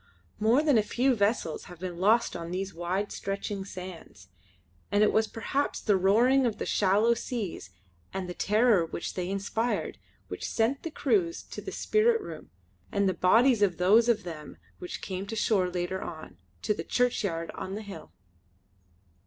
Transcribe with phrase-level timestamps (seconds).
[0.39, 4.29] More than a few vessels have been lost on these wide stretching sands,
[4.91, 7.69] and it was perhaps the roaring of the shallow seas
[8.11, 12.49] and the terror which they inspired which sent the crews to the spirit room
[12.91, 16.83] and the bodies of those of them which came to shore later on, to the
[16.83, 18.11] churchyard on the hill.